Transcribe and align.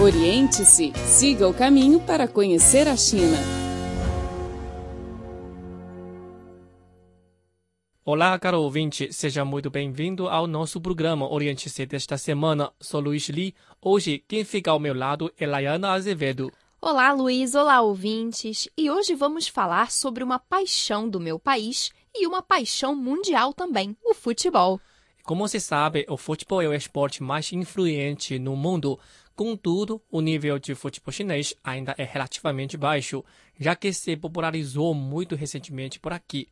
Oriente-se, 0.00 0.92
siga 0.94 1.48
o 1.48 1.52
caminho 1.52 1.98
para 1.98 2.28
conhecer 2.28 2.86
a 2.86 2.96
China. 2.96 3.36
Olá, 8.04 8.38
caro 8.38 8.62
ouvinte, 8.62 9.12
seja 9.12 9.44
muito 9.44 9.68
bem-vindo 9.68 10.28
ao 10.28 10.46
nosso 10.46 10.80
programa 10.80 11.28
Oriente-se 11.28 11.84
desta 11.84 12.16
semana. 12.16 12.70
Sou 12.80 13.00
Luiz 13.00 13.28
Li. 13.28 13.56
Hoje, 13.82 14.22
quem 14.28 14.44
fica 14.44 14.70
ao 14.70 14.78
meu 14.78 14.94
lado 14.94 15.32
é 15.36 15.44
Laiana 15.44 15.90
Azevedo. 15.90 16.52
Olá, 16.80 17.12
Luiz. 17.12 17.56
Olá, 17.56 17.80
ouvintes. 17.80 18.68
E 18.78 18.88
hoje 18.88 19.16
vamos 19.16 19.48
falar 19.48 19.90
sobre 19.90 20.22
uma 20.22 20.38
paixão 20.38 21.08
do 21.08 21.18
meu 21.18 21.40
país 21.40 21.90
e 22.14 22.24
uma 22.24 22.40
paixão 22.40 22.94
mundial 22.94 23.52
também, 23.52 23.96
o 24.04 24.14
futebol. 24.14 24.80
Como 25.24 25.46
se 25.46 25.60
sabe, 25.60 26.06
o 26.08 26.16
futebol 26.16 26.62
é 26.62 26.68
o 26.68 26.72
esporte 26.72 27.22
mais 27.22 27.52
influente 27.52 28.38
no 28.38 28.56
mundo. 28.56 28.98
Contudo, 29.38 30.02
o 30.10 30.20
nível 30.20 30.58
de 30.58 30.74
futebol 30.74 31.12
chinês 31.12 31.54
ainda 31.62 31.94
é 31.96 32.02
relativamente 32.02 32.76
baixo, 32.76 33.24
já 33.56 33.76
que 33.76 33.92
se 33.92 34.16
popularizou 34.16 34.92
muito 34.92 35.36
recentemente 35.36 36.00
por 36.00 36.12
aqui. 36.12 36.48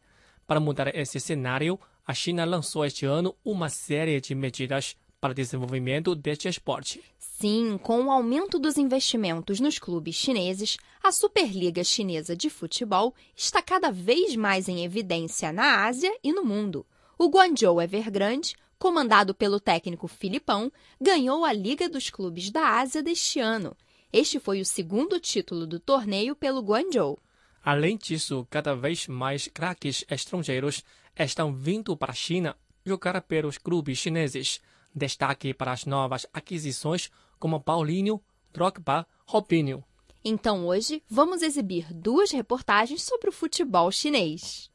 Para 0.47 0.61
mudar 0.61 0.95
esse 0.95 1.19
cenário, 1.19 1.81
a 2.07 2.15
China 2.15 2.45
lançou 2.45 2.85
este 2.85 3.05
ano 3.05 3.35
uma 3.45 3.69
série 3.69 4.21
de 4.21 4.37
medidas 4.37 4.95
para 5.21 5.35
desenvolvimento 5.35 6.15
deste 6.15 6.47
esporte. 6.47 7.03
Sim, 7.19 7.77
com 7.77 8.05
o 8.05 8.11
aumento 8.13 8.57
dos 8.57 8.79
investimentos 8.79 9.59
nos 9.59 9.81
clubes 9.81 10.15
chineses, 10.15 10.77
a 11.03 11.11
Superliga 11.11 11.83
Chinesa 11.83 12.37
de 12.37 12.49
Futebol 12.49 13.13
está 13.35 13.61
cada 13.61 13.91
vez 13.91 14.37
mais 14.37 14.69
em 14.69 14.85
evidência 14.85 15.51
na 15.51 15.87
Ásia 15.87 16.17
e 16.23 16.33
no 16.33 16.45
mundo. 16.45 16.87
O 17.19 17.29
Guangzhou 17.29 17.83
Evergrande 17.83 18.55
comandado 18.79 19.35
pelo 19.35 19.61
técnico 19.61 20.09
Filipão, 20.09 20.71
ganhou 21.01 21.45
a 21.45 21.53
Liga 21.53 21.89
dos 21.89 22.11
Clubes 22.11 22.51
da 22.51 22.79
Ásia 22.79 23.03
deste 23.03 23.41
ano. 23.41 23.77
Este 24.13 24.39
foi 24.39 24.61
o 24.61 24.65
segundo 24.65 25.19
título 25.19 25.67
do 25.67 25.81
torneio 25.81 26.35
pelo 26.37 26.61
Guangzhou. 26.61 27.19
Além 27.63 27.97
disso, 27.97 28.47
cada 28.49 28.75
vez 28.75 29.09
mais 29.09 29.49
craques 29.49 30.05
estrangeiros 30.09 30.85
estão 31.19 31.53
vindo 31.53 31.97
para 31.97 32.13
a 32.13 32.15
China 32.15 32.57
jogar 32.85 33.21
pelos 33.23 33.59
clubes 33.59 33.99
chineses. 33.99 34.61
Destaque 34.95 35.53
para 35.53 35.73
as 35.73 35.85
novas 35.85 36.27
aquisições 36.33 37.11
como 37.39 37.61
Paulinho, 37.61 38.23
Drogba, 38.53 39.07
Robinho. 39.27 39.85
Então 40.25 40.67
hoje 40.67 41.03
vamos 41.09 41.43
exibir 41.43 41.93
duas 41.93 42.31
reportagens 42.31 43.03
sobre 43.03 43.29
o 43.29 43.33
futebol 43.33 43.91
chinês. 43.91 44.71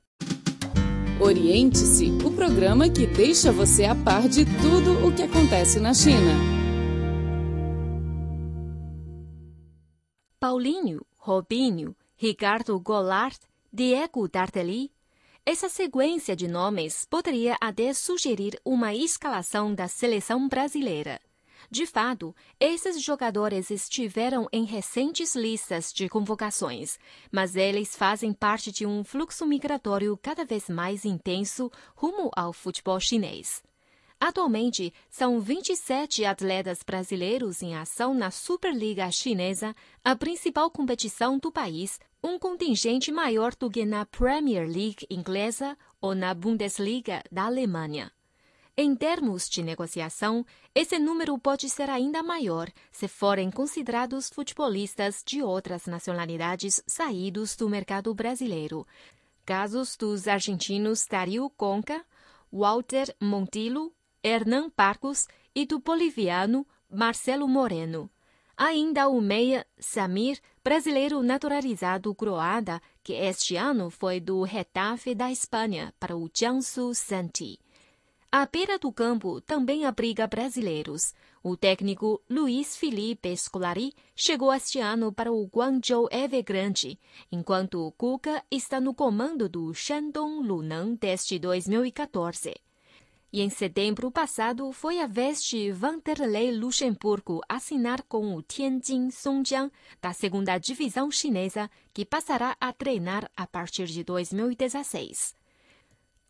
Oriente-se, 1.23 2.09
o 2.25 2.31
programa 2.31 2.89
que 2.89 3.05
deixa 3.05 3.51
você 3.51 3.85
a 3.85 3.93
par 3.93 4.27
de 4.27 4.43
tudo 4.43 5.05
o 5.05 5.15
que 5.15 5.21
acontece 5.21 5.79
na 5.79 5.93
China. 5.93 6.33
Paulinho, 10.39 11.05
Robinho, 11.15 11.95
Ricardo 12.15 12.79
Goulart, 12.79 13.39
Diego 13.71 14.27
Tardelli. 14.27 14.91
Essa 15.45 15.69
sequência 15.69 16.35
de 16.35 16.47
nomes 16.47 17.05
poderia 17.05 17.55
até 17.61 17.93
sugerir 17.93 18.59
uma 18.65 18.95
escalação 18.95 19.75
da 19.75 19.87
seleção 19.87 20.47
brasileira. 20.47 21.21
De 21.71 21.85
fato, 21.85 22.35
esses 22.59 23.01
jogadores 23.01 23.71
estiveram 23.71 24.45
em 24.51 24.65
recentes 24.65 25.35
listas 25.35 25.93
de 25.93 26.09
convocações, 26.09 26.99
mas 27.31 27.55
eles 27.55 27.95
fazem 27.95 28.33
parte 28.33 28.73
de 28.73 28.85
um 28.85 29.05
fluxo 29.05 29.45
migratório 29.45 30.19
cada 30.21 30.43
vez 30.43 30.67
mais 30.67 31.05
intenso 31.05 31.71
rumo 31.95 32.29
ao 32.35 32.51
futebol 32.51 32.99
chinês. 32.99 33.63
Atualmente, 34.19 34.93
são 35.09 35.39
27 35.39 36.25
atletas 36.25 36.83
brasileiros 36.83 37.61
em 37.61 37.73
ação 37.73 38.13
na 38.13 38.31
Superliga 38.31 39.09
Chinesa, 39.09 39.73
a 40.03 40.13
principal 40.13 40.69
competição 40.69 41.39
do 41.39 41.53
país, 41.53 42.01
um 42.21 42.37
contingente 42.37 43.13
maior 43.13 43.55
do 43.55 43.71
que 43.71 43.85
na 43.85 44.05
Premier 44.05 44.67
League 44.67 45.07
inglesa 45.09 45.77
ou 46.01 46.13
na 46.13 46.33
Bundesliga 46.33 47.23
da 47.31 47.45
Alemanha. 47.45 48.11
Em 48.77 48.95
termos 48.95 49.49
de 49.49 49.61
negociação, 49.61 50.45
esse 50.73 50.97
número 50.97 51.37
pode 51.37 51.69
ser 51.69 51.89
ainda 51.89 52.23
maior 52.23 52.69
se 52.89 53.07
forem 53.07 53.51
considerados 53.51 54.29
futebolistas 54.29 55.21
de 55.25 55.43
outras 55.43 55.85
nacionalidades 55.87 56.81
saídos 56.87 57.55
do 57.55 57.69
mercado 57.69 58.13
brasileiro. 58.13 58.87
Casos 59.45 59.97
dos 59.97 60.25
argentinos 60.25 61.05
Dario 61.05 61.49
Conca, 61.49 62.05
Walter 62.51 63.13
Montillo, 63.19 63.93
Hernan 64.23 64.69
Parcos 64.69 65.27
e 65.53 65.65
do 65.65 65.79
boliviano 65.79 66.65
Marcelo 66.89 67.47
Moreno. 67.49 68.09
Ainda 68.55 69.09
o 69.09 69.19
meia 69.19 69.65
Samir, 69.79 70.39
brasileiro 70.63 71.21
naturalizado 71.21 72.13
croata, 72.15 72.81
que 73.03 73.13
este 73.13 73.57
ano 73.57 73.89
foi 73.89 74.19
do 74.21 74.43
Retafe 74.43 75.13
da 75.13 75.29
Espanha 75.29 75.93
para 75.99 76.15
o 76.15 76.29
Jiangsu 76.33 76.93
Santi. 76.93 77.59
A 78.33 78.45
beira 78.45 78.79
do 78.79 78.93
campo 78.93 79.41
também 79.41 79.83
abriga 79.83 80.25
brasileiros. 80.25 81.13
O 81.43 81.57
técnico 81.57 82.21
Luiz 82.29 82.77
Felipe 82.77 83.35
Scolari 83.35 83.93
chegou 84.15 84.53
este 84.53 84.79
ano 84.79 85.11
para 85.11 85.33
o 85.33 85.45
Guangzhou 85.47 86.07
Evergrande, 86.09 86.97
enquanto 87.29 87.85
o 87.85 87.91
Cuca 87.91 88.41
está 88.49 88.79
no 88.79 88.93
comando 88.93 89.49
do 89.49 89.73
Shandong 89.73 90.47
Luneng 90.47 90.95
desde 90.95 91.37
2014. 91.39 92.55
E 93.33 93.41
em 93.41 93.49
setembro 93.49 94.09
passado 94.09 94.71
foi 94.71 95.01
a 95.01 95.07
vez 95.07 95.43
de 95.43 95.69
Vanderlei 95.73 96.53
Luxemburgo 96.53 97.41
assinar 97.49 98.01
com 98.03 98.33
o 98.33 98.41
Tianjin 98.41 99.11
Songjiang 99.11 99.69
da 100.01 100.13
segunda 100.13 100.57
divisão 100.57 101.11
chinesa, 101.11 101.69
que 101.93 102.05
passará 102.05 102.55
a 102.61 102.71
treinar 102.71 103.29
a 103.35 103.45
partir 103.45 103.87
de 103.87 104.05
2016. 104.05 105.40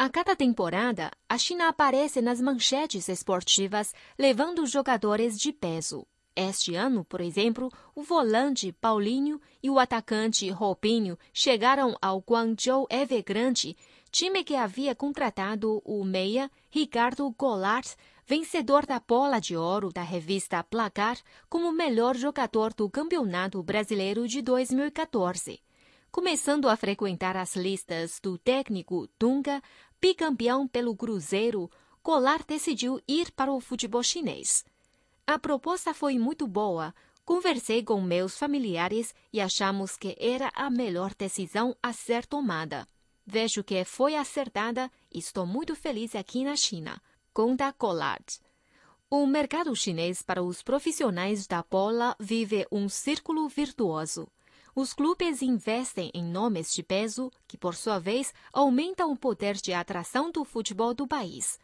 A 0.04 0.10
cada 0.10 0.36
temporada, 0.36 1.12
a 1.30 1.38
China 1.38 1.68
aparece 1.68 2.24
nas 2.24 2.42
manchetes 2.42 3.08
esportivas 3.08 3.94
levando 4.18 4.66
jogadores 4.66 5.40
de 5.40 5.54
peso. 5.54 6.08
Este 6.36 6.74
ano, 6.74 7.06
por 7.06 7.22
exemplo, 7.22 7.70
o 7.94 8.02
volante 8.02 8.72
Paulinho 8.72 9.40
e 9.62 9.70
o 9.70 9.78
atacante 9.78 10.50
Robinho 10.50 11.20
chegaram 11.32 11.96
ao 12.02 12.18
Guangzhou 12.20 12.88
Evergrande, 12.90 13.78
time 14.10 14.44
que 14.44 14.56
havia 14.56 14.96
contratado 14.96 15.84
o 15.86 16.04
meia 16.04 16.50
Ricardo 16.72 17.30
Goulart, 17.38 17.94
vencedor 18.26 18.88
da 18.88 19.00
bola 19.00 19.40
de 19.40 19.56
ouro 19.56 19.94
da 19.94 20.02
revista 20.02 20.64
Placar, 20.64 21.20
como 21.48 21.72
melhor 21.72 22.16
jogador 22.16 22.74
do 22.74 22.90
Campeonato 22.90 23.62
Brasileiro 23.62 24.28
de 24.28 24.42
2014. 24.42 25.62
Começando 26.12 26.68
a 26.68 26.76
frequentar 26.76 27.38
as 27.38 27.56
listas 27.56 28.20
do 28.22 28.38
técnico 28.38 29.08
Dunga, 29.18 29.64
bicampeão 30.02 30.68
pelo 30.68 30.96
Cruzeiro, 30.96 31.70
Colar 32.02 32.44
decidiu 32.44 33.00
ir 33.08 33.32
para 33.32 33.54
o 33.54 33.62
futebol 33.62 34.02
chinês. 34.02 34.66
A 35.28 35.38
proposta 35.38 35.94
foi 35.94 36.18
muito 36.18 36.48
boa. 36.48 36.96
Conversei 37.24 37.84
com 37.84 38.02
meus 38.02 38.36
familiares 38.36 39.14
e 39.32 39.40
achamos 39.40 39.96
que 39.96 40.18
era 40.20 40.52
a 40.56 40.72
melhor 40.72 41.14
decisão 41.14 41.76
a 41.82 41.94
ser 41.94 42.26
tomada. 42.26 42.88
Vejo 43.24 43.64
que 43.64 43.86
foi 43.86 44.16
acertada 44.16 44.92
e 45.14 45.20
estou 45.20 45.46
muito 45.46 45.76
feliz 45.76 46.16
aqui 46.16 46.44
na 46.44 46.56
China. 46.56 47.00
Conta 47.32 47.72
Collard. 47.72 48.40
O 49.08 49.28
mercado 49.28 49.76
chinês 49.76 50.24
para 50.24 50.42
os 50.42 50.64
profissionais 50.64 51.46
da 51.46 51.62
bola 51.62 52.16
vive 52.20 52.66
um 52.72 52.90
círculo 52.90 53.48
virtuoso. 53.48 54.28
Os 54.74 54.94
clubes 54.94 55.42
investem 55.42 56.10
em 56.14 56.24
nomes 56.24 56.74
de 56.74 56.82
peso 56.82 57.32
que, 57.48 57.58
por 57.58 57.76
sua 57.76 58.00
vez, 58.00 58.34
aumentam 58.54 59.12
o 59.12 59.18
poder 59.18 59.56
de 59.56 59.74
atração 59.74 60.32
do 60.32 60.46
futebol 60.46 60.94
do 60.94 61.06
país. 61.06 61.60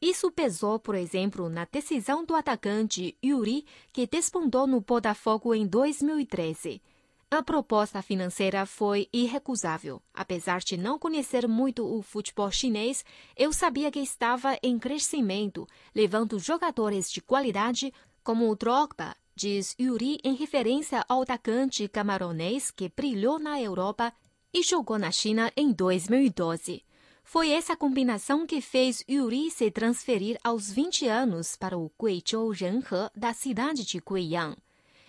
Isso 0.00 0.30
pesou, 0.32 0.78
por 0.78 0.94
exemplo, 0.94 1.48
na 1.48 1.66
decisão 1.70 2.24
do 2.24 2.34
atacante 2.34 3.16
Yuri, 3.22 3.66
que 3.92 4.06
despontou 4.06 4.66
no 4.66 4.80
Botafogo 4.80 5.54
em 5.54 5.66
2013. 5.66 6.82
A 7.30 7.44
proposta 7.44 8.02
financeira 8.02 8.66
foi 8.66 9.08
irrecusável. 9.12 10.02
Apesar 10.12 10.60
de 10.60 10.76
não 10.76 10.98
conhecer 10.98 11.46
muito 11.46 11.86
o 11.86 12.02
futebol 12.02 12.50
chinês, 12.50 13.04
eu 13.36 13.52
sabia 13.52 13.88
que 13.88 14.00
estava 14.00 14.58
em 14.62 14.80
crescimento, 14.80 15.64
levando 15.94 16.40
jogadores 16.40 17.08
de 17.08 17.20
qualidade 17.20 17.94
como 18.24 18.50
o 18.50 18.56
Drogba, 18.56 19.14
diz 19.40 19.74
Yuri 19.80 20.18
em 20.22 20.34
referência 20.34 21.02
ao 21.08 21.22
atacante 21.22 21.88
camaronês 21.88 22.70
que 22.70 22.92
brilhou 22.94 23.38
na 23.38 23.58
Europa 23.58 24.12
e 24.52 24.62
jogou 24.62 24.98
na 24.98 25.10
China 25.10 25.50
em 25.56 25.72
2012. 25.72 26.84
Foi 27.24 27.50
essa 27.50 27.74
combinação 27.74 28.46
que 28.46 28.60
fez 28.60 29.02
Yuri 29.08 29.50
se 29.50 29.70
transferir 29.70 30.38
aos 30.44 30.70
20 30.70 31.08
anos 31.08 31.56
para 31.56 31.78
o 31.78 31.90
Guizhou 31.98 32.50
Renhe 32.50 32.82
da 33.16 33.32
cidade 33.32 33.82
de 33.86 33.98
Guiyang. 33.98 34.58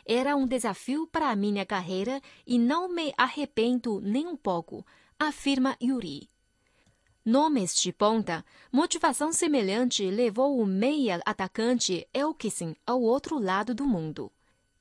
Era 0.05 0.37
um 0.37 0.47
desafio 0.47 1.05
para 1.07 1.29
a 1.29 1.35
minha 1.35 1.65
carreira 1.65 2.21
e 2.47 2.57
não 2.57 2.87
me 2.87 3.13
arrependo 3.17 3.99
nem 3.99 4.25
um 4.27 4.37
pouco, 4.37 4.85
afirma 5.19 5.75
Yuri. 5.83 6.30
Nomes 7.23 7.75
de 7.75 7.93
ponta, 7.93 8.43
motivação 8.71 9.31
semelhante 9.31 10.03
levou 10.09 10.59
o 10.59 10.65
meia 10.65 11.21
atacante 11.23 12.07
Elkison 12.11 12.73
ao 12.83 12.99
outro 12.99 13.37
lado 13.37 13.75
do 13.75 13.85
mundo. 13.85 14.31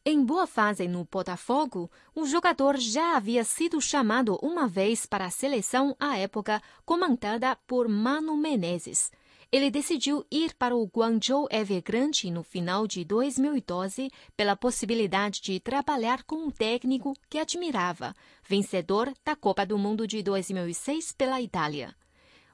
Em 0.06 0.24
boa 0.24 0.46
fase 0.46 0.88
no 0.88 1.04
Botafogo, 1.04 1.90
o 2.14 2.24
jogador 2.24 2.78
já 2.78 3.14
havia 3.14 3.44
sido 3.44 3.78
chamado 3.78 4.38
uma 4.40 4.66
vez 4.66 5.04
para 5.04 5.26
a 5.26 5.30
seleção 5.30 5.94
à 6.00 6.16
época 6.16 6.62
comandada 6.86 7.54
por 7.66 7.86
Mano 7.86 8.34
Menezes. 8.38 9.12
Ele 9.52 9.70
decidiu 9.70 10.24
ir 10.30 10.54
para 10.54 10.74
o 10.74 10.86
Guangzhou 10.86 11.46
Evergrande 11.50 12.30
no 12.30 12.42
final 12.42 12.86
de 12.86 13.04
2012 13.04 14.10
pela 14.34 14.56
possibilidade 14.56 15.42
de 15.42 15.60
trabalhar 15.60 16.22
com 16.22 16.36
um 16.36 16.50
técnico 16.50 17.12
que 17.28 17.38
admirava, 17.38 18.16
vencedor 18.48 19.12
da 19.22 19.36
Copa 19.36 19.66
do 19.66 19.76
Mundo 19.76 20.06
de 20.06 20.22
2006 20.22 21.12
pela 21.12 21.38
Itália. 21.38 21.94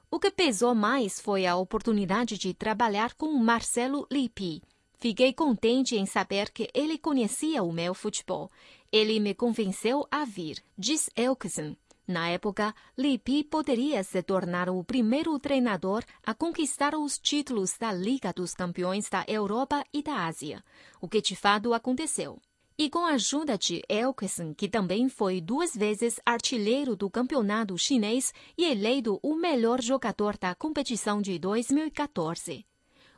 O 0.09 0.19
que 0.19 0.31
pesou 0.31 0.73
mais 0.73 1.19
foi 1.19 1.45
a 1.45 1.55
oportunidade 1.55 2.37
de 2.37 2.53
trabalhar 2.53 3.13
com 3.15 3.31
Marcelo 3.33 4.07
Lippi, 4.11 4.61
Fiquei 4.99 5.31
contente 5.31 5.95
em 5.95 6.07
saber 6.07 6.49
que 6.49 6.69
ele 6.73 6.97
conhecia 6.97 7.61
o 7.61 7.71
meu 7.71 7.93
futebol. 7.93 8.51
Ele 8.91 9.19
me 9.19 9.35
convenceu 9.35 10.07
a 10.09 10.25
vir, 10.25 10.63
diz 10.75 11.07
Elkson. 11.15 11.75
Na 12.07 12.29
época, 12.29 12.73
Lippi 12.97 13.43
poderia 13.43 14.03
se 14.03 14.23
tornar 14.23 14.69
o 14.69 14.83
primeiro 14.83 15.37
treinador 15.37 16.03
a 16.25 16.33
conquistar 16.33 16.95
os 16.95 17.19
títulos 17.19 17.77
da 17.77 17.91
Liga 17.91 18.33
dos 18.33 18.55
Campeões 18.55 19.07
da 19.07 19.23
Europa 19.27 19.83
e 19.93 20.01
da 20.01 20.25
Ásia, 20.25 20.63
o 20.99 21.07
que 21.07 21.21
de 21.21 21.35
fato 21.35 21.73
aconteceu. 21.73 22.39
E 22.79 22.89
com 22.89 23.05
a 23.05 23.13
ajuda 23.13 23.57
de 23.57 23.81
Elkson, 23.89 24.53
que 24.53 24.69
também 24.69 25.09
foi 25.09 25.41
duas 25.41 25.75
vezes 25.75 26.19
artilheiro 26.25 26.95
do 26.95 27.09
campeonato 27.09 27.77
chinês 27.77 28.33
e 28.57 28.65
eleito 28.65 29.19
o 29.23 29.35
melhor 29.35 29.81
jogador 29.81 30.37
da 30.37 30.53
competição 30.53 31.21
de 31.21 31.39
2014 31.39 32.65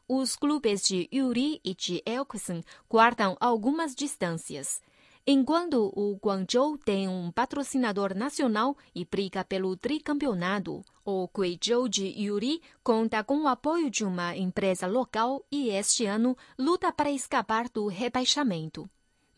os 0.09 0.35
clubes 0.35 0.87
de 0.87 1.07
Yuri 1.13 1.61
e 1.63 1.75
de 1.75 2.01
Elkson 2.03 2.63
guardam 2.89 3.37
algumas 3.39 3.93
distâncias. 3.93 4.81
Enquanto 5.27 5.93
o 5.95 6.15
Guangzhou 6.15 6.79
tem 6.79 7.07
um 7.07 7.31
patrocinador 7.31 8.15
nacional 8.15 8.75
e 8.95 9.05
briga 9.05 9.45
pelo 9.45 9.77
tricampeonato, 9.77 10.83
o 11.05 11.27
Guizhou 11.27 11.87
de 11.87 12.07
Yuri 12.07 12.59
conta 12.83 13.23
com 13.23 13.43
o 13.43 13.47
apoio 13.47 13.91
de 13.91 14.03
uma 14.03 14.35
empresa 14.35 14.87
local 14.87 15.45
e 15.51 15.69
este 15.69 16.07
ano 16.07 16.35
luta 16.57 16.91
para 16.91 17.11
escapar 17.11 17.69
do 17.69 17.85
rebaixamento. 17.85 18.89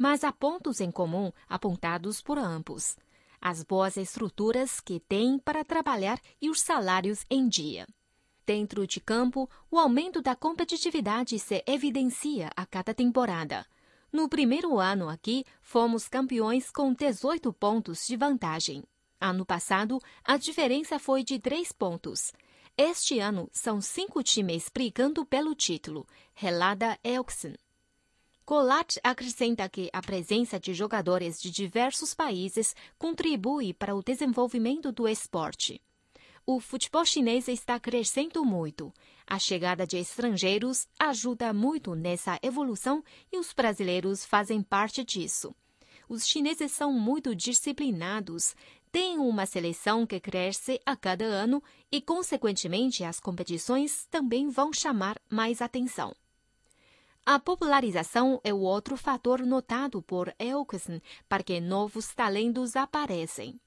Mas 0.01 0.23
há 0.23 0.31
pontos 0.31 0.81
em 0.81 0.89
comum 0.89 1.31
apontados 1.47 2.23
por 2.23 2.39
ambos. 2.39 2.97
As 3.39 3.61
boas 3.61 3.97
estruturas 3.97 4.79
que 4.79 4.99
têm 4.99 5.37
para 5.37 5.63
trabalhar 5.63 6.19
e 6.41 6.49
os 6.49 6.59
salários 6.59 7.23
em 7.29 7.47
dia. 7.47 7.85
Dentro 8.43 8.87
de 8.87 8.99
campo, 8.99 9.47
o 9.69 9.77
aumento 9.77 10.19
da 10.19 10.35
competitividade 10.35 11.37
se 11.37 11.63
evidencia 11.67 12.49
a 12.55 12.65
cada 12.65 12.95
temporada. 12.95 13.63
No 14.11 14.27
primeiro 14.27 14.79
ano 14.79 15.07
aqui, 15.07 15.45
fomos 15.61 16.07
campeões 16.07 16.71
com 16.71 16.91
18 16.95 17.53
pontos 17.53 18.07
de 18.07 18.17
vantagem. 18.17 18.83
Ano 19.19 19.45
passado, 19.45 19.99
a 20.23 20.35
diferença 20.35 20.97
foi 20.97 21.23
de 21.23 21.37
3 21.37 21.71
pontos. 21.73 22.33
Este 22.75 23.19
ano, 23.19 23.47
são 23.53 23.79
cinco 23.79 24.23
times 24.23 24.67
brigando 24.73 25.23
pelo 25.23 25.53
título, 25.53 26.07
relata 26.33 26.97
Elkson. 27.03 27.53
Colat 28.45 28.97
acrescenta 29.03 29.69
que 29.69 29.89
a 29.93 30.01
presença 30.01 30.59
de 30.59 30.73
jogadores 30.73 31.41
de 31.41 31.51
diversos 31.51 32.13
países 32.13 32.75
contribui 32.97 33.73
para 33.73 33.95
o 33.95 34.03
desenvolvimento 34.03 34.91
do 34.91 35.07
esporte 35.07 35.81
o 36.45 36.59
futebol 36.59 37.05
chinês 37.05 37.47
está 37.47 37.79
crescendo 37.79 38.43
muito. 38.43 38.93
A 39.27 39.37
chegada 39.39 39.85
de 39.85 39.97
estrangeiros 39.97 40.87
ajuda 40.99 41.53
muito 41.53 41.95
nessa 41.95 42.39
evolução 42.41 43.03
e 43.31 43.37
os 43.37 43.53
brasileiros 43.53 44.25
fazem 44.25 44.61
parte 44.61 45.03
disso. 45.03 45.55
Os 46.09 46.27
chineses 46.27 46.71
são 46.71 46.91
muito 46.91 47.33
disciplinados, 47.33 48.53
têm 48.91 49.17
uma 49.17 49.45
seleção 49.45 50.05
que 50.05 50.19
cresce 50.19 50.79
a 50.85 50.95
cada 50.95 51.23
ano 51.23 51.63
e, 51.89 52.01
consequentemente, 52.01 53.03
as 53.03 53.19
competições 53.19 54.05
também 54.11 54.49
vão 54.49 54.73
chamar 54.73 55.17
mais 55.29 55.61
atenção. 55.61 56.13
A 57.23 57.37
popularização 57.39 58.41
é 58.43 58.51
o 58.51 58.61
outro 58.61 58.97
fator 58.97 59.45
notado 59.45 60.01
por 60.01 60.33
Elkson 60.39 60.99
para 61.29 61.43
que 61.43 61.61
novos 61.61 62.13
talentos 62.15 62.75
aparecem. 62.75 63.61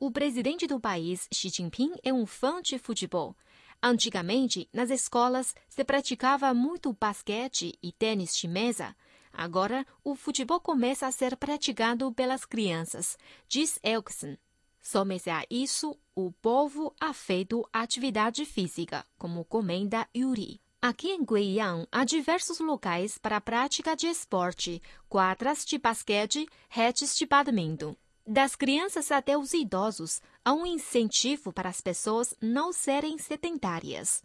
O 0.00 0.10
presidente 0.10 0.66
do 0.66 0.80
país, 0.80 1.28
Xi 1.30 1.50
Jinping, 1.50 1.92
é 2.02 2.14
um 2.14 2.24
fã 2.24 2.62
de 2.62 2.78
futebol. 2.78 3.36
Antigamente, 3.82 4.66
nas 4.72 4.88
escolas, 4.88 5.54
se 5.68 5.84
praticava 5.84 6.54
muito 6.54 6.96
basquete 6.98 7.78
e 7.82 7.92
tênis 7.92 8.34
de 8.34 8.48
mesa. 8.48 8.96
Agora, 9.30 9.86
o 10.02 10.14
futebol 10.14 10.58
começa 10.58 11.06
a 11.06 11.12
ser 11.12 11.36
praticado 11.36 12.10
pelas 12.12 12.46
crianças, 12.46 13.18
diz 13.46 13.78
Elkson. 13.82 14.38
Some-se 14.80 15.28
a 15.28 15.44
isso, 15.50 15.94
o 16.14 16.32
povo 16.32 16.94
ha 16.98 17.12
feito 17.12 17.68
atividade 17.70 18.46
física, 18.46 19.04
como 19.18 19.44
comenta 19.44 20.08
Yuri. 20.16 20.63
Aqui 20.86 21.12
em 21.12 21.24
Guiyang, 21.24 21.88
há 21.90 22.04
diversos 22.04 22.60
locais 22.60 23.16
para 23.16 23.38
a 23.38 23.40
prática 23.40 23.96
de 23.96 24.06
esporte, 24.06 24.82
quadras 25.08 25.64
de 25.64 25.78
basquete, 25.78 26.46
redes 26.68 27.16
de 27.16 27.24
badminton. 27.24 27.96
Das 28.26 28.54
crianças 28.54 29.10
até 29.10 29.34
os 29.34 29.54
idosos, 29.54 30.20
há 30.44 30.52
um 30.52 30.66
incentivo 30.66 31.54
para 31.54 31.70
as 31.70 31.80
pessoas 31.80 32.34
não 32.38 32.70
serem 32.70 33.16
sedentárias. 33.16 34.22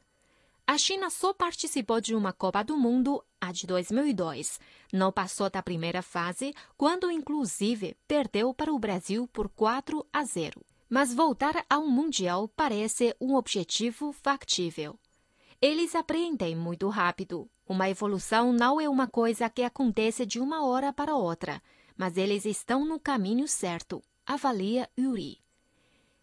A 0.68 0.78
China 0.78 1.10
só 1.10 1.34
participou 1.34 2.02
de 2.02 2.14
uma 2.14 2.34
Copa 2.34 2.62
do 2.62 2.76
Mundo, 2.76 3.24
a 3.40 3.54
de 3.54 3.66
2002. 3.66 4.60
Não 4.92 5.14
passou 5.14 5.50
da 5.50 5.64
primeira 5.64 6.02
fase, 6.02 6.54
quando 6.76 7.10
inclusive 7.10 7.96
perdeu 8.06 8.54
para 8.54 8.74
o 8.74 8.78
Brasil 8.78 9.30
por 9.30 9.48
4 9.48 10.06
a 10.12 10.26
0. 10.26 10.60
Mas 10.90 11.14
voltar 11.14 11.66
ao 11.70 11.88
Mundial 11.88 12.50
parece 12.50 13.16
um 13.18 13.36
objetivo 13.36 14.12
factível. 14.12 15.00
Eles 15.62 15.96
aprendem 15.96 16.56
muito 16.56 16.88
rápido. 16.88 17.50
Uma 17.68 17.90
evolução 17.90 18.54
não 18.54 18.80
é 18.80 18.88
uma 18.88 19.08
coisa 19.08 19.50
que 19.50 19.64
acontece 19.64 20.26
de 20.26 20.40
uma 20.40 20.66
hora 20.66 20.92
para 20.94 21.16
outra 21.16 21.62
mas 22.00 22.16
eles 22.16 22.46
estão 22.46 22.86
no 22.86 22.98
caminho 22.98 23.46
certo, 23.46 24.02
avalia 24.26 24.90
Yuri. 24.98 25.38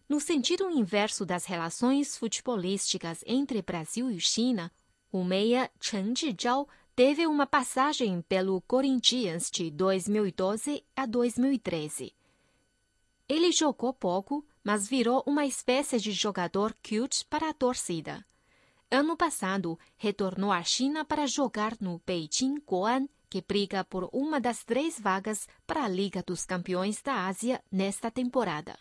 No 0.09 0.19
sentido 0.19 0.71
inverso 0.71 1.23
das 1.23 1.45
relações 1.45 2.17
futebolísticas 2.17 3.23
entre 3.27 3.61
Brasil 3.61 4.09
e 4.09 4.19
China, 4.19 4.71
o 5.11 5.23
meia 5.23 5.69
Chen 5.79 6.15
Zhizhao 6.15 6.67
teve 6.95 7.27
uma 7.27 7.45
passagem 7.45 8.23
pelo 8.23 8.59
Corinthians 8.61 9.51
de 9.51 9.69
2012 9.69 10.83
a 10.95 11.05
2013. 11.05 12.11
Ele 13.29 13.51
jogou 13.51 13.93
pouco, 13.93 14.43
mas 14.63 14.87
virou 14.87 15.21
uma 15.27 15.45
espécie 15.45 15.99
de 15.99 16.11
jogador 16.11 16.75
cute 16.81 17.23
para 17.29 17.49
a 17.49 17.53
torcida. 17.53 18.25
Ano 18.89 19.17
passado, 19.17 19.77
retornou 19.97 20.49
à 20.49 20.63
China 20.63 21.03
para 21.03 21.27
jogar 21.27 21.73
no 21.81 22.01
Beijing 22.07 22.61
Guoan 22.65 23.09
que 23.29 23.43
briga 23.45 23.83
por 23.83 24.09
uma 24.13 24.39
das 24.39 24.63
três 24.63 24.97
vagas 24.97 25.45
para 25.65 25.83
a 25.83 25.89
Liga 25.89 26.23
dos 26.25 26.45
Campeões 26.45 27.01
da 27.01 27.27
Ásia 27.27 27.61
nesta 27.69 28.09
temporada. 28.09 28.79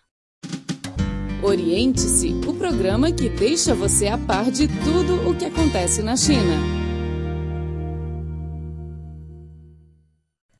Oriente-se, 1.42 2.28
o 2.46 2.54
programa 2.56 3.10
que 3.10 3.28
deixa 3.28 3.75
você 3.75 4.06
a 4.06 4.16
par 4.16 4.48
de 4.52 4.68
tudo 4.68 5.28
o 5.28 5.36
que 5.36 5.46
acontece 5.46 6.00
na 6.04 6.16
China. 6.16 6.54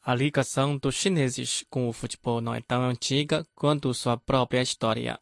A 0.03 0.13
ligação 0.13 0.77
dos 0.77 0.97
chineses 0.97 1.65
com 1.71 1.89
o 1.89 1.93
futebol 1.93 2.41
não 2.41 2.53
é 2.53 2.61
tão 2.61 2.83
antiga 2.83 3.47
quanto 3.55 3.95
sua 3.95 4.17
própria 4.17 4.61
história. 4.61 5.21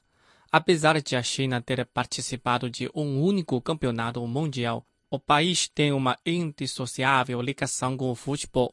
Apesar 0.57 1.03
de 1.03 1.17
a 1.17 1.23
China 1.25 1.61
ter 1.61 1.85
participado 1.85 2.71
de 2.71 2.89
um 2.95 3.21
único 3.21 3.61
campeonato 3.61 4.25
mundial, 4.25 4.87
o 5.11 5.19
país 5.19 5.67
tem 5.67 5.91
uma 5.91 6.17
indissociável 6.25 7.43
ligação 7.43 7.97
com 7.97 8.09
o 8.09 8.15
futebol. 8.15 8.73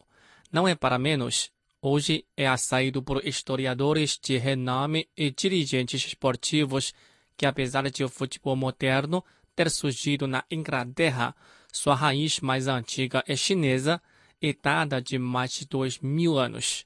Não 0.51 0.67
é 0.67 0.75
para 0.75 1.00
menos. 1.00 1.50
Hoje 1.81 2.23
é 2.38 2.47
aceito 2.47 3.01
por 3.01 3.25
historiadores 3.25 4.19
de 4.21 4.38
renome 4.38 5.09
e 5.17 5.31
dirigentes 5.31 6.05
esportivos 6.05 6.93
que, 7.35 7.47
apesar 7.47 7.89
de 7.89 8.03
o 8.03 8.09
futebol 8.09 8.55
moderno 8.55 9.25
ter 9.55 9.71
surgido 9.71 10.27
na 10.27 10.43
Inglaterra, 10.51 11.35
sua 11.73 11.95
raiz 11.95 12.41
mais 12.41 12.67
antiga 12.67 13.23
é 13.27 13.35
chinesa 13.35 14.00
e 14.39 14.55
de 15.03 15.17
mais 15.17 15.53
de 15.53 15.65
dois 15.65 15.97
mil 15.97 16.38
anos. 16.38 16.85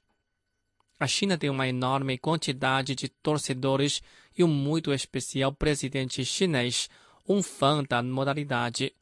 A 0.99 1.07
China 1.07 1.37
tem 1.37 1.49
uma 1.49 1.67
enorme 1.67 2.17
quantidade 2.17 2.95
de 2.95 3.09
torcedores 3.09 4.01
e 4.37 4.43
um 4.43 4.47
muito 4.47 4.93
especial 4.93 5.51
presidente 5.51 6.23
chinês, 6.23 6.89
um 7.27 7.41
fã 7.43 7.83
da 7.83 8.01
modalidade 8.01 8.93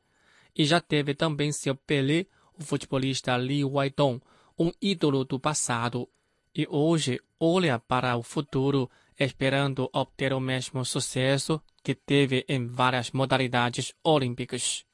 e 0.55 0.65
já 0.65 0.79
teve 0.79 1.13
também 1.13 1.51
seu 1.51 1.75
Pelé, 1.75 2.25
o 2.57 2.63
futebolista 2.63 3.35
Li 3.35 3.63
Weidong, 3.65 4.21
um 4.57 4.71
ídolo 4.81 5.25
do 5.25 5.39
passado, 5.39 6.07
e 6.55 6.67
hoje 6.69 7.19
olha 7.39 7.79
para 7.79 8.15
o 8.15 8.21
futuro 8.21 8.89
esperando 9.19 9.89
obter 9.91 10.33
o 10.33 10.39
mesmo 10.39 10.85
sucesso 10.85 11.62
que 11.83 11.95
teve 11.95 12.45
em 12.47 12.67
várias 12.67 13.12
modalidades 13.12 13.93
olímpicas. 14.03 14.85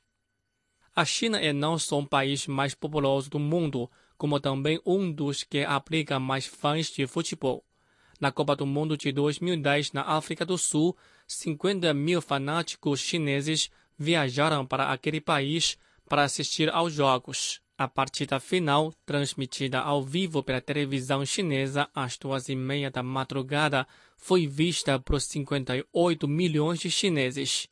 A 0.95 1.03
China 1.03 1.39
é 1.39 1.51
não 1.51 1.77
só 1.77 1.99
o 1.99 2.07
país 2.07 2.47
mais 2.47 2.73
populoso 2.73 3.29
do 3.29 3.39
mundo, 3.39 3.89
como 4.19 4.38
também 4.38 4.81
um 4.85 5.09
dos 5.09 5.45
que 5.45 5.63
abriga 5.63 6.19
mais 6.19 6.45
fãs 6.45 6.88
de 6.88 7.07
futebol. 7.07 7.63
Na 8.19 8.33
Copa 8.33 8.53
do 8.53 8.65
Mundo 8.65 8.97
de 8.97 9.13
2010, 9.13 9.93
na 9.93 10.01
África 10.01 10.45
do 10.45 10.57
Sul, 10.57 10.95
50 11.25 11.93
mil 11.93 12.21
fanáticos 12.21 12.99
chineses 12.99 13.71
viajaram 13.97 14.65
para 14.65 14.91
aquele 14.91 15.21
país 15.21 15.77
para 16.09 16.23
assistir 16.23 16.69
aos 16.69 16.91
jogos. 16.91 17.61
A 17.77 17.88
partida 17.88 18.41
final, 18.41 18.93
transmitida 19.05 19.79
ao 19.79 20.03
vivo 20.03 20.43
pela 20.43 20.59
televisão 20.59 21.25
chinesa 21.25 21.89
às 21.95 22.17
duas 22.17 22.49
e 22.49 22.55
meia 22.57 22.91
da 22.91 23.01
madrugada, 23.01 23.88
foi 24.17 24.45
vista 24.45 24.99
por 24.99 25.21
58 25.21 26.27
milhões 26.27 26.79
de 26.79 26.91
chineses. 26.91 27.69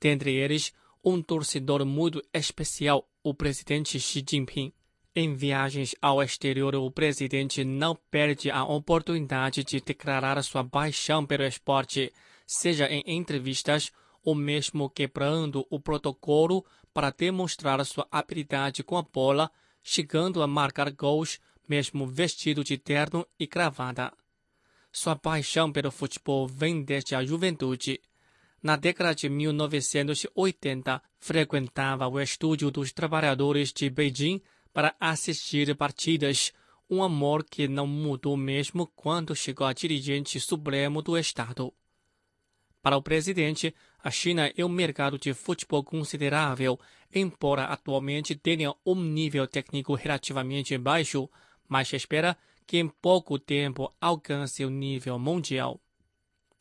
Dentre 0.00 0.34
eles, 0.34 0.72
um 1.04 1.20
torcedor 1.20 1.84
muito 1.84 2.22
especial, 2.32 3.06
o 3.22 3.34
presidente 3.34 4.00
Xi 4.00 4.24
Jinping. 4.26 4.72
Em 5.14 5.34
viagens 5.34 5.92
ao 6.00 6.22
exterior, 6.22 6.74
o 6.76 6.88
presidente 6.88 7.64
não 7.64 7.96
perde 8.10 8.48
a 8.48 8.62
oportunidade 8.64 9.64
de 9.64 9.80
declarar 9.80 10.40
sua 10.44 10.62
paixão 10.62 11.26
pelo 11.26 11.42
esporte, 11.42 12.12
seja 12.46 12.86
em 12.86 13.02
entrevistas 13.06 13.90
ou 14.22 14.36
mesmo 14.36 14.88
quebrando 14.88 15.66
o 15.68 15.80
protocolo 15.80 16.64
para 16.94 17.10
demonstrar 17.10 17.84
sua 17.84 18.06
habilidade 18.10 18.84
com 18.84 18.96
a 18.96 19.02
bola, 19.02 19.50
chegando 19.82 20.42
a 20.42 20.46
marcar 20.46 20.92
gols 20.92 21.40
mesmo 21.68 22.06
vestido 22.06 22.62
de 22.62 22.78
terno 22.78 23.26
e 23.38 23.46
gravata. 23.46 24.12
Sua 24.92 25.16
paixão 25.16 25.72
pelo 25.72 25.90
futebol 25.90 26.46
vem 26.46 26.82
desde 26.82 27.14
a 27.14 27.24
juventude. 27.24 28.00
Na 28.62 28.76
década 28.76 29.14
de 29.14 29.28
1980, 29.28 31.02
frequentava 31.18 32.06
o 32.08 32.20
estúdio 32.20 32.70
dos 32.70 32.92
trabalhadores 32.92 33.72
de 33.72 33.88
Beijing 33.88 34.40
para 34.72 34.94
assistir 34.98 35.74
partidas, 35.76 36.52
um 36.88 37.02
amor 37.02 37.44
que 37.44 37.68
não 37.68 37.86
mudou 37.86 38.36
mesmo 38.36 38.86
quando 38.96 39.34
chegou 39.34 39.66
a 39.66 39.72
dirigente 39.72 40.38
supremo 40.40 41.00
do 41.00 41.16
Estado. 41.16 41.72
Para 42.82 42.96
o 42.96 43.02
presidente, 43.02 43.74
a 44.02 44.10
China 44.10 44.50
é 44.56 44.64
um 44.64 44.68
mercado 44.68 45.18
de 45.18 45.34
futebol 45.34 45.84
considerável, 45.84 46.80
embora 47.14 47.64
atualmente 47.64 48.34
tenha 48.34 48.74
um 48.84 48.94
nível 48.94 49.46
técnico 49.46 49.94
relativamente 49.94 50.76
baixo, 50.78 51.28
mas 51.68 51.92
espera 51.92 52.36
que 52.66 52.78
em 52.78 52.88
pouco 52.88 53.38
tempo 53.38 53.92
alcance 54.00 54.64
o 54.64 54.70
nível 54.70 55.18
mundial. 55.18 55.80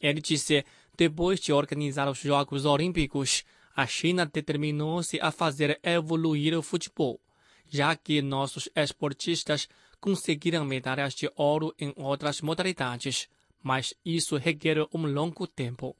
Ele 0.02 0.20
disse: 0.20 0.66
depois 0.98 1.40
de 1.40 1.54
organizar 1.54 2.10
os 2.10 2.20
Jogos 2.20 2.66
Olímpicos, 2.66 3.46
a 3.74 3.88
China 3.88 4.26
determinou-se 4.26 5.18
a 5.22 5.32
fazer 5.32 5.80
evoluir 5.82 6.58
o 6.58 6.62
futebol, 6.62 7.22
já 7.70 7.96
que 7.96 8.22
nossos 8.22 8.68
esportistas 8.76 9.70
conseguiram 10.00 10.66
medalhas 10.66 11.14
de 11.14 11.30
ouro 11.36 11.74
em 11.80 11.94
outras 11.96 12.42
modalidades, 12.42 13.28
mas 13.62 13.94
isso 14.04 14.38
requer 14.38 14.78
um 14.94 15.06
longo 15.06 15.46
tempo. 15.46 15.96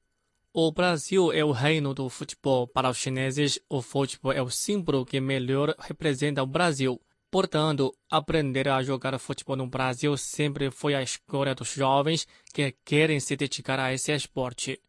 O 0.52 0.72
Brasil 0.72 1.32
é 1.32 1.46
o 1.46 1.52
reino 1.52 1.94
do 1.94 2.10
futebol. 2.10 2.68
Para 2.68 2.90
os 2.90 2.98
chineses, 2.98 3.60
o 3.70 3.82
futebol 3.82 4.32
é 4.32 4.42
o 4.42 4.50
símbolo 4.50 5.06
que 5.06 5.22
melhor 5.22 5.76
representa 5.80 6.42
o 6.42 6.48
Brasil. 6.48 7.00
Portanto, 7.30 7.96
aprender 8.10 8.68
a 8.68 8.82
jogar 8.82 9.20
futebol 9.20 9.56
no 9.56 9.68
Brasil 9.68 10.18
sempre 10.18 10.72
foi 10.72 10.96
a 10.96 11.04
escolha 11.04 11.54
dos 11.54 11.72
jovens 11.72 12.28
que 12.52 12.76
querem 12.84 13.20
se 13.20 13.36
dedicar 13.36 13.80
a 13.80 13.94
esse 13.94 14.12
esporte. 14.12 14.82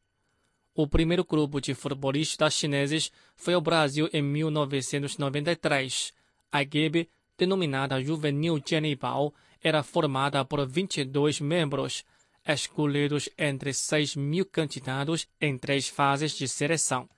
O 0.74 0.88
primeiro 0.88 1.24
grupo 1.24 1.60
de 1.60 1.74
futebolistas 1.74 2.54
chineses 2.54 3.12
foi 3.36 3.54
o 3.54 3.60
Brasil 3.60 4.08
em 4.14 4.22
1993. 4.22 6.14
A 6.52 6.62
equipe, 6.62 7.08
denominada 7.38 8.02
Juvenil 8.02 8.60
Jianibao, 8.64 9.32
era 9.62 9.82
formada 9.82 10.44
por 10.44 10.66
22 10.66 11.40
membros, 11.40 12.04
escolhidos 12.46 13.28
entre 13.38 13.72
6 13.72 14.16
mil 14.16 14.44
candidatos 14.44 15.28
em 15.40 15.56
três 15.56 15.88
fases 15.88 16.32
de 16.32 16.48
seleção. 16.48 17.08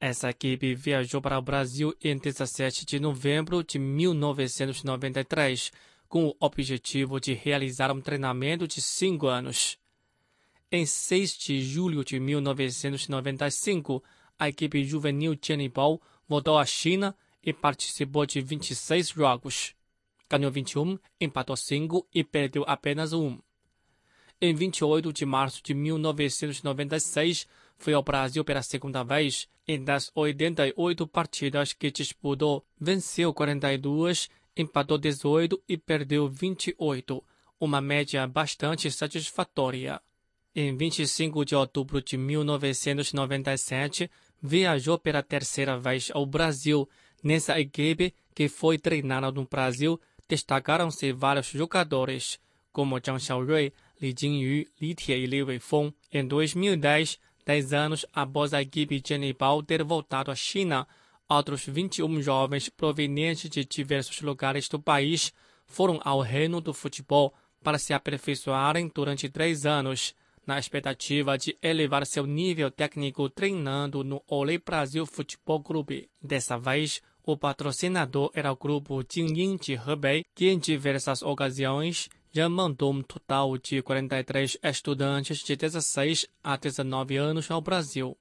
Essa 0.00 0.30
equipe 0.30 0.74
viajou 0.74 1.22
para 1.22 1.38
o 1.38 1.42
Brasil 1.42 1.94
em 2.02 2.18
17 2.18 2.84
de 2.84 2.98
novembro 2.98 3.62
de 3.62 3.78
1993, 3.78 5.70
com 6.08 6.26
o 6.26 6.34
objetivo 6.40 7.20
de 7.20 7.34
realizar 7.34 7.92
um 7.92 8.00
treinamento 8.00 8.66
de 8.66 8.82
cinco 8.82 9.28
anos. 9.28 9.78
Em 10.72 10.84
6 10.84 11.38
de 11.38 11.62
julho 11.62 12.04
de 12.04 12.18
1995, 12.18 14.02
a 14.38 14.48
equipe 14.48 14.82
juvenil 14.82 15.36
Tianibao 15.36 16.02
voltou 16.26 16.58
à 16.58 16.66
China 16.66 17.14
e 17.42 17.52
participou 17.52 18.24
de 18.24 18.40
26 18.40 19.08
jogos. 19.10 19.74
Ganhou 20.30 20.50
21, 20.50 20.98
empatou 21.20 21.56
5 21.56 22.06
e 22.14 22.22
perdeu 22.24 22.64
apenas 22.66 23.12
um. 23.12 23.38
Em 24.40 24.54
28 24.54 25.12
de 25.12 25.24
março 25.24 25.62
de 25.62 25.72
1996, 25.72 27.46
foi 27.78 27.94
ao 27.94 28.02
Brasil 28.02 28.44
pela 28.44 28.62
segunda 28.62 29.02
vez. 29.02 29.48
Em 29.68 29.82
das 29.82 30.10
88 30.14 31.06
partidas 31.06 31.72
que 31.72 31.90
disputou, 31.90 32.64
venceu 32.80 33.32
42, 33.32 34.28
empatou 34.56 34.98
18 34.98 35.62
e 35.68 35.76
perdeu 35.76 36.28
28, 36.28 37.22
uma 37.60 37.80
média 37.80 38.26
bastante 38.26 38.90
satisfatória. 38.90 40.00
Em 40.54 40.76
25 40.76 41.44
de 41.44 41.54
outubro 41.54 42.02
de 42.02 42.16
1997, 42.16 44.10
viajou 44.42 44.98
pela 44.98 45.22
terceira 45.22 45.78
vez 45.78 46.10
ao 46.12 46.26
Brasil. 46.26 46.88
Nessa 47.22 47.60
equipe, 47.60 48.14
que 48.34 48.48
foi 48.48 48.78
treinada 48.78 49.30
no 49.30 49.44
Brasil, 49.44 50.00
destacaram-se 50.28 51.12
vários 51.12 51.46
jogadores, 51.46 52.40
como 52.72 52.98
Zhang 52.98 53.20
Xiaorui, 53.20 53.72
Li 54.00 54.14
Jingyu, 54.18 54.66
Li 54.80 54.94
Tie 54.94 55.16
e 55.16 55.26
Li 55.26 55.42
Weifeng. 55.42 55.94
Em 56.12 56.26
2010, 56.26 57.18
dez 57.44 57.72
anos 57.72 58.04
após 58.12 58.52
a 58.52 58.62
equipe 58.62 59.02
Genibao 59.06 59.62
ter 59.62 59.84
voltado 59.84 60.30
à 60.30 60.34
China, 60.34 60.86
outros 61.28 61.64
21 61.66 62.20
jovens 62.22 62.68
provenientes 62.68 63.48
de 63.48 63.64
diversos 63.64 64.20
lugares 64.20 64.68
do 64.68 64.80
país 64.80 65.32
foram 65.66 66.00
ao 66.04 66.20
reino 66.20 66.60
do 66.60 66.74
futebol 66.74 67.32
para 67.62 67.78
se 67.78 67.94
aperfeiçoarem 67.94 68.90
durante 68.92 69.28
três 69.28 69.64
anos, 69.64 70.14
na 70.46 70.58
expectativa 70.58 71.38
de 71.38 71.56
elevar 71.62 72.04
seu 72.04 72.26
nível 72.26 72.70
técnico 72.70 73.30
treinando 73.30 74.02
no 74.02 74.22
Olé 74.26 74.58
Brasil 74.58 75.06
Futebol 75.06 75.62
Clube. 75.62 76.10
Dessa 76.20 76.58
vez, 76.58 77.00
o 77.24 77.36
patrocinador 77.36 78.30
era 78.34 78.52
o 78.52 78.56
grupo 78.56 79.02
Jingying 79.08 79.56
de 79.56 79.74
Hebei, 79.74 80.24
que 80.34 80.48
em 80.48 80.58
diversas 80.58 81.22
ocasiões 81.22 82.08
já 82.32 82.48
mandou 82.48 82.92
um 82.92 83.02
total 83.02 83.56
de 83.58 83.82
43 83.82 84.58
estudantes 84.62 85.38
de 85.38 85.54
16 85.54 86.26
a 86.42 86.56
19 86.56 87.16
anos 87.16 87.50
ao 87.50 87.60
Brasil. 87.60 88.16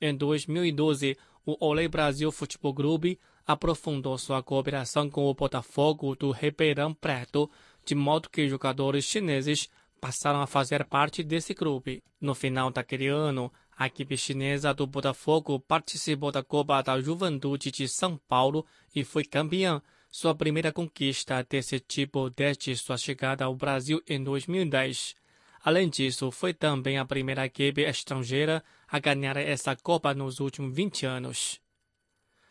Em 0.00 0.14
2012, 0.14 1.16
o 1.46 1.56
Olé 1.64 1.88
Brasil 1.88 2.30
Futebol 2.32 2.74
Clube 2.74 3.18
aprofundou 3.46 4.18
sua 4.18 4.42
cooperação 4.42 5.08
com 5.08 5.24
o 5.24 5.34
Botafogo 5.34 6.14
do 6.14 6.30
Ribeirão 6.30 6.92
Preto, 6.92 7.50
de 7.84 7.94
modo 7.94 8.28
que 8.28 8.48
jogadores 8.48 9.04
chineses 9.04 9.68
passaram 10.00 10.40
a 10.40 10.46
fazer 10.46 10.84
parte 10.84 11.22
desse 11.22 11.54
clube. 11.54 12.02
No 12.20 12.34
final 12.34 12.70
daquele 12.70 13.08
ano, 13.08 13.52
a 13.80 13.86
equipe 13.86 14.14
chinesa 14.14 14.74
do 14.74 14.86
Botafogo 14.86 15.58
participou 15.58 16.30
da 16.30 16.42
Copa 16.42 16.82
da 16.82 17.00
Juventude 17.00 17.70
de 17.70 17.88
São 17.88 18.18
Paulo 18.28 18.66
e 18.94 19.02
foi 19.02 19.24
campeã 19.24 19.80
sua 20.10 20.34
primeira 20.34 20.70
conquista 20.70 21.42
desse 21.48 21.80
tipo 21.80 22.28
desde 22.28 22.76
sua 22.76 22.98
chegada 22.98 23.46
ao 23.46 23.54
Brasil 23.54 24.02
em 24.06 24.22
2010. 24.22 25.16
Além 25.64 25.88
disso, 25.88 26.30
foi 26.30 26.52
também 26.52 26.98
a 26.98 27.06
primeira 27.06 27.46
equipe 27.46 27.80
estrangeira 27.80 28.62
a 28.86 28.98
ganhar 28.98 29.38
essa 29.38 29.74
Copa 29.74 30.12
nos 30.12 30.40
últimos 30.40 30.74
20 30.74 31.06
anos. 31.06 31.58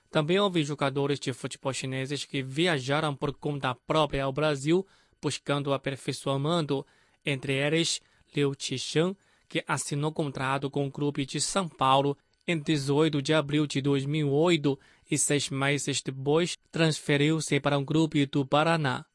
Também 0.10 0.40
houve 0.40 0.64
jogadores 0.64 1.20
de 1.20 1.32
futebol 1.32 1.72
chineses 1.72 2.26
que 2.26 2.42
viajaram 2.42 3.16
por 3.16 3.36
conta 3.36 3.76
própria 3.76 4.24
ao 4.24 4.34
Brasil 4.34 4.84
buscando 5.22 5.76
aperfeiçoamento, 5.76 6.84
entre 7.24 7.54
eles 7.54 8.02
Liu 8.34 8.56
Qishan, 8.56 9.16
que 9.50 9.64
assinou 9.68 10.14
contrato 10.14 10.70
com 10.70 10.86
o 10.86 10.92
clube 10.92 11.26
de 11.26 11.42
São 11.42 11.68
Paulo 11.68 12.16
em 12.48 12.58
18 12.58 13.22
de 13.22 13.34
abril 13.34 13.68
de 13.68 13.82
2008 13.82 14.80
e 15.10 15.18
seis 15.18 15.50
meses 15.50 16.02
depois 16.02 16.56
transferiu-se 16.72 17.60
para 17.60 17.78
um 17.78 17.84
grupo 17.84 18.16
do 18.28 18.46
Paraná. 18.46 19.06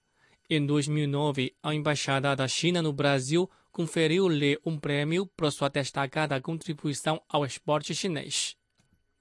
Em 0.50 0.64
2009, 0.66 1.54
a 1.62 1.74
Embaixada 1.74 2.36
da 2.36 2.46
China 2.46 2.82
no 2.82 2.92
Brasil 2.92 3.48
conferiu-lhe 3.72 4.58
um 4.64 4.78
prêmio 4.78 5.26
por 5.26 5.50
sua 5.50 5.68
destacada 5.68 6.40
contribuição 6.40 7.20
ao 7.28 7.44
esporte 7.44 7.94
chinês. 7.94 8.56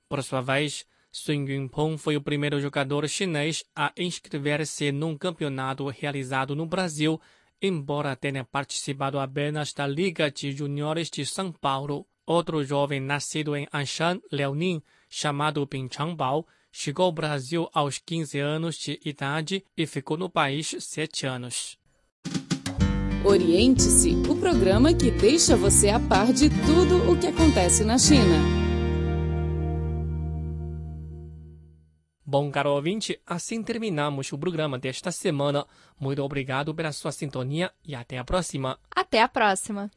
Por 0.10 0.22
sua 0.22 0.42
vez, 0.42 0.86
Sun 1.12 1.46
Yunpeng 1.48 1.98
foi 1.98 2.18
o 2.18 2.22
primeiro 2.22 2.60
jogador 2.60 3.08
chinês 3.08 3.64
a 3.76 3.94
inscrever-se 3.98 4.92
num 4.92 5.18
campeonato 5.18 5.88
realizado 5.88 6.56
no 6.56 6.66
Brasil, 6.66 7.22
embora 7.62 8.16
tenha 8.16 8.44
participado 8.44 9.20
apenas 9.20 9.74
da 9.74 9.88
Liga 9.88 10.30
de 10.32 10.52
Juniores 10.52 11.10
de 11.10 11.26
São 11.26 11.52
Paulo. 11.52 12.06
Outro 12.26 12.64
jovem 12.64 13.00
nascido 13.00 13.56
em 13.56 13.68
Anshan, 13.74 14.22
Liaoning, 14.32 14.82
chamado 15.10 15.68
Ping 15.68 15.90
Changbao, 15.92 16.46
Chegou 16.76 17.06
ao 17.06 17.12
Brasil 17.12 17.70
aos 17.72 18.00
15 18.00 18.40
anos 18.40 18.78
de 18.78 19.00
idade 19.06 19.64
e 19.78 19.86
ficou 19.86 20.18
no 20.18 20.28
país 20.28 20.76
7 20.80 21.28
anos. 21.28 21.78
Oriente-se, 23.24 24.16
o 24.28 24.36
programa 24.36 24.92
que 24.92 25.12
deixa 25.12 25.56
você 25.56 25.90
a 25.90 26.00
par 26.00 26.34
de 26.34 26.50
tudo 26.50 27.12
o 27.12 27.18
que 27.18 27.28
acontece 27.28 27.84
na 27.86 28.00
China. 28.00 28.63
Bom, 32.34 32.50
caro 32.50 32.72
ouvinte, 32.72 33.22
assim 33.28 33.62
terminamos 33.62 34.34
o 34.34 34.40
programa 34.40 34.80
desta 34.80 35.12
semana. 35.12 35.68
Muito 36.00 36.20
obrigado 36.24 36.74
pela 36.74 36.92
sua 36.92 37.12
sintonia 37.12 37.72
e 37.86 37.94
até 37.94 38.18
a 38.18 38.24
próxima. 38.24 38.80
Até 38.90 39.22
a 39.22 39.30
próxima! 39.30 39.92